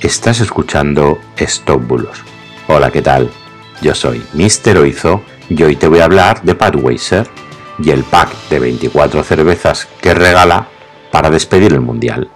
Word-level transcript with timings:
Estás 0.00 0.40
escuchando 0.40 1.18
Stop. 1.36 1.82
Hola, 2.68 2.90
¿qué 2.90 3.02
tal? 3.02 3.30
Yo 3.82 3.94
soy 3.94 4.24
Mr. 4.32 4.78
Oizo 4.78 5.20
y 5.50 5.62
hoy 5.62 5.76
te 5.76 5.88
voy 5.88 5.98
a 5.98 6.06
hablar 6.06 6.42
de 6.42 6.54
Budweiser 6.54 7.28
y 7.78 7.90
el 7.90 8.02
pack 8.04 8.30
de 8.48 8.60
24 8.60 9.22
cervezas 9.22 9.88
que 10.00 10.14
regala 10.14 10.68
para 11.12 11.28
despedir 11.28 11.74
el 11.74 11.82
Mundial. 11.82 12.30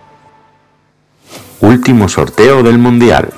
Último 1.61 2.11
sorteo 2.11 2.63
del 2.63 2.77
Mundial. 2.77 3.31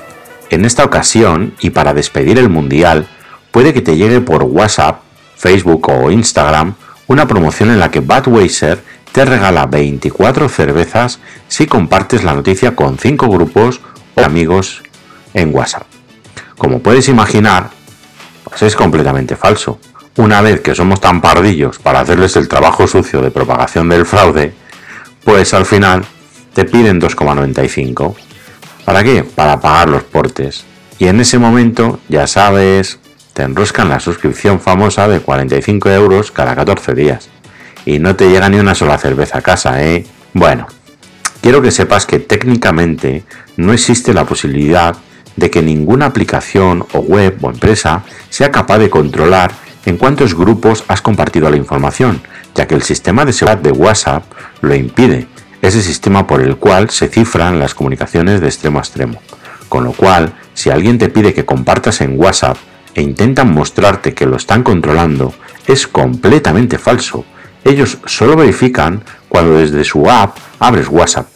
En 0.49 0.65
esta 0.65 0.83
ocasión, 0.83 1.53
y 1.61 1.69
para 1.69 1.93
despedir 1.93 2.37
el 2.37 2.49
Mundial, 2.49 3.07
puede 3.51 3.73
que 3.73 3.81
te 3.81 3.95
llegue 3.95 4.19
por 4.19 4.43
WhatsApp, 4.43 5.03
Facebook 5.37 5.87
o 5.87 6.11
Instagram 6.11 6.75
una 7.07 7.29
promoción 7.29 7.69
en 7.69 7.79
la 7.79 7.91
que 7.91 8.01
Budweiser 8.01 8.83
te 9.13 9.23
regala 9.23 9.67
24 9.67 10.49
cervezas 10.49 11.19
si 11.47 11.65
compartes 11.65 12.25
la 12.25 12.33
noticia 12.33 12.75
con 12.75 12.97
5 12.99 13.29
grupos 13.29 13.79
amigos 14.23 14.83
en 15.33 15.53
WhatsApp. 15.53 15.83
Como 16.57 16.79
puedes 16.79 17.07
imaginar, 17.09 17.69
pues 18.43 18.61
es 18.63 18.75
completamente 18.75 19.35
falso. 19.35 19.79
Una 20.17 20.41
vez 20.41 20.61
que 20.61 20.73
somos 20.73 20.99
tan 20.99 21.21
pardillos 21.21 21.77
para 21.77 21.99
hacerles 21.99 22.35
el 22.35 22.47
trabajo 22.47 22.87
sucio 22.87 23.21
de 23.21 23.29
propagación 23.29 23.89
del 23.89 24.05
fraude, 24.05 24.53
pues 25.23 25.53
al 25.53 25.65
final 25.65 26.03
te 26.53 26.65
piden 26.65 26.99
2,95. 26.99 28.15
¿Para 28.83 29.03
qué? 29.03 29.23
Para 29.23 29.59
pagar 29.59 29.89
los 29.89 30.03
portes. 30.03 30.65
Y 30.97 31.07
en 31.07 31.19
ese 31.19 31.37
momento, 31.37 31.99
ya 32.09 32.25
sabes, 32.25 32.99
te 33.33 33.43
enroscan 33.43 33.89
la 33.89 33.99
suscripción 33.99 34.59
famosa 34.59 35.07
de 35.07 35.19
45 35.19 35.89
euros 35.91 36.31
cada 36.31 36.55
14 36.55 36.95
días. 36.95 37.29
Y 37.85 37.99
no 37.99 38.15
te 38.15 38.29
llega 38.29 38.49
ni 38.49 38.57
una 38.57 38.73
sola 38.73 38.97
cerveza 38.97 39.37
a 39.37 39.41
casa, 39.41 39.83
¿eh? 39.83 40.05
Bueno, 40.33 40.65
quiero 41.41 41.61
que 41.61 41.71
sepas 41.71 42.05
que 42.05 42.19
técnicamente 42.19 43.23
no 43.55 43.73
existe 43.73 44.13
la 44.13 44.25
posibilidad 44.25 44.95
de 45.35 45.49
que 45.49 45.61
ninguna 45.61 46.07
aplicación 46.07 46.85
o 46.93 46.99
web 46.99 47.37
o 47.41 47.49
empresa 47.49 48.03
sea 48.29 48.51
capaz 48.51 48.79
de 48.79 48.89
controlar 48.89 49.51
en 49.85 49.97
cuántos 49.97 50.35
grupos 50.35 50.83
has 50.87 51.01
compartido 51.01 51.49
la 51.49 51.57
información, 51.57 52.21
ya 52.55 52.67
que 52.67 52.75
el 52.75 52.83
sistema 52.83 53.23
de 53.23 53.33
seguridad 53.33 53.61
de 53.61 53.71
WhatsApp 53.71 54.23
lo 54.61 54.75
impide, 54.75 55.27
ese 55.61 55.81
sistema 55.81 56.27
por 56.27 56.41
el 56.41 56.57
cual 56.57 56.89
se 56.89 57.07
cifran 57.07 57.59
las 57.59 57.73
comunicaciones 57.73 58.41
de 58.41 58.47
extremo 58.47 58.79
a 58.79 58.81
extremo. 58.81 59.21
Con 59.69 59.83
lo 59.83 59.93
cual, 59.93 60.33
si 60.53 60.69
alguien 60.69 60.97
te 60.97 61.09
pide 61.09 61.33
que 61.33 61.45
compartas 61.45 62.01
en 62.01 62.19
WhatsApp 62.19 62.57
e 62.95 63.01
intentan 63.01 63.53
mostrarte 63.53 64.13
que 64.13 64.25
lo 64.25 64.37
están 64.37 64.63
controlando, 64.63 65.33
es 65.67 65.87
completamente 65.87 66.77
falso. 66.77 67.25
Ellos 67.63 67.97
solo 68.05 68.35
verifican 68.35 69.03
cuando 69.27 69.57
desde 69.57 69.83
su 69.83 70.09
app 70.09 70.37
abres 70.59 70.87
WhatsApp. 70.89 71.27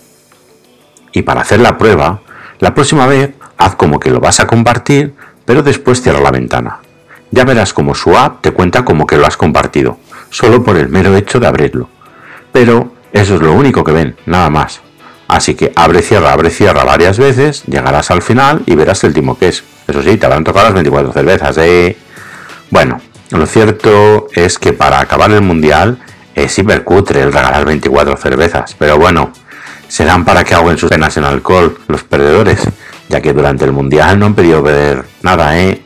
Y 1.12 1.24
para 1.24 1.42
hacer 1.42 1.60
la 1.60 1.78
prueba, 1.78 2.22
la 2.60 2.74
próxima 2.74 3.06
vez 3.06 3.32
haz 3.58 3.76
como 3.76 4.00
que 4.00 4.10
lo 4.10 4.20
vas 4.20 4.40
a 4.40 4.48
compartir, 4.48 5.14
pero 5.46 5.64
después 5.64 6.02
cierra 6.02 6.22
la 6.22 6.32
ventana. 6.32 6.80
Ya 7.32 7.44
verás 7.46 7.74
como 7.74 7.96
su 7.96 8.18
app 8.18 8.42
te 8.42 8.52
cuenta 8.52 8.84
como 8.84 9.06
que 9.06 9.18
lo 9.18 9.26
has 9.26 9.38
compartido, 9.38 9.98
solo 10.30 10.64
por 10.64 10.78
el 10.78 10.90
mero 10.90 11.16
hecho 11.16 11.40
de 11.40 11.48
abrirlo. 11.48 11.90
Pero 12.52 12.94
eso 13.14 13.36
es 13.36 13.42
lo 13.42 13.54
único 13.54 13.84
que 13.84 13.92
ven, 13.92 14.16
nada 14.26 14.50
más. 14.50 14.82
Así 15.28 15.56
que 15.56 15.72
abre, 15.76 16.02
cierra, 16.02 16.34
abre, 16.34 16.50
cierra 16.50 16.84
varias 16.84 17.18
veces, 17.18 17.64
llegarás 17.66 18.12
al 18.12 18.22
final 18.22 18.64
y 18.66 18.76
verás 18.76 19.04
el 19.06 19.14
timo 19.14 19.38
que 19.38 19.48
es. 19.48 19.64
Eso 19.88 20.02
sí, 20.02 20.18
te 20.18 20.26
habrán 20.26 20.44
tocado 20.44 20.66
las 20.66 20.74
24 20.74 21.14
cervezas, 21.14 21.58
¿eh? 21.58 21.98
Bueno, 22.70 23.00
lo 23.32 23.46
cierto 23.46 24.28
es 24.34 24.60
que 24.60 24.74
para 24.74 25.00
acabar 25.00 25.32
el 25.32 25.42
mundial 25.42 26.00
es 26.36 26.58
hipercutre 26.58 27.22
el 27.22 27.34
regalar 27.34 27.66
24 27.66 28.18
cervezas, 28.18 28.76
pero 28.78 28.98
bueno, 28.98 29.32
serán 29.88 30.24
para 30.26 30.44
que 30.44 30.54
ahoguen 30.54 30.78
sus 30.78 30.90
penas 30.90 31.18
en 31.18 31.26
alcohol 31.26 31.78
los 31.88 32.04
perdedores, 32.04 32.62
ya 33.10 33.22
que 33.22 33.34
durante 33.34 33.66
el 33.66 33.72
mundial 33.72 34.20
no 34.20 34.28
han 34.28 34.36
pedido 34.36 34.62
beber 34.62 35.06
nada, 35.22 35.60
¿eh? 35.60 35.82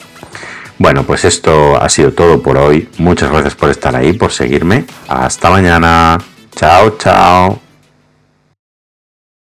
Bueno, 0.78 1.04
pues 1.04 1.26
esto 1.26 1.82
ha 1.82 1.88
sido 1.90 2.12
todo 2.12 2.42
por 2.42 2.58
hoy. 2.58 2.90
Muchas 2.98 3.32
gracias 3.32 3.56
por 3.56 3.70
estar 3.70 3.96
ahí, 3.96 4.14
por 4.14 4.32
seguirme. 4.32 4.86
Hasta 5.08 5.50
mañana. 5.50 6.18
Chao, 6.54 6.98
chao. 6.98 7.65